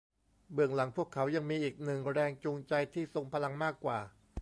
[0.53, 3.99] เบื้องหลังพวกเขายังมีอีกหนึ่งแรงจูงใจที่ทรงพลังมากกว่า